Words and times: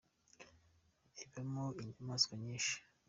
ibamo 1.23 1.65
inyamaswa 1.81 2.33
nyinshi. 2.43 2.75